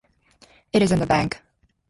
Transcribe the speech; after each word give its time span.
It 0.73 0.81
is 0.81 0.91
in 0.91 0.97
the 0.99 1.05
bank. 1.05 1.43